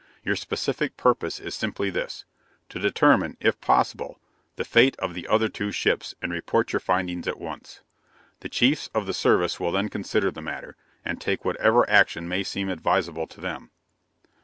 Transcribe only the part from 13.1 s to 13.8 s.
to them."